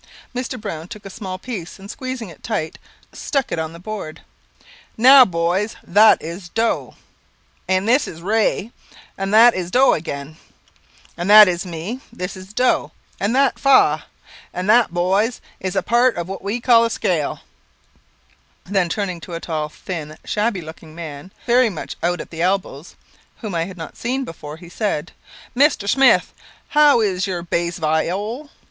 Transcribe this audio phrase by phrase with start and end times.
[0.33, 0.59] Mr.
[0.59, 2.79] Browne took a small piece, and squeezing it tight,
[3.13, 4.21] stuck it upon the board.
[4.97, 6.95] "Now, boys, that is Do,
[7.67, 8.71] and that is Re,
[9.15, 10.37] and that is Do again,
[11.15, 14.05] and that is Mi, this Do, and that Fa;
[14.51, 17.41] and that, boys, is a part of what we call a scale."
[18.63, 22.95] Then turning to a tall, thin, shabby looking man, very much out at the elbows,
[23.41, 25.11] whom I had not seen before, he said
[25.55, 25.87] "Mr.
[25.87, 26.33] Smith,
[26.69, 28.49] how is your _base viol?